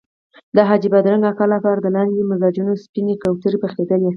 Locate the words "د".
0.55-0.57, 1.81-1.87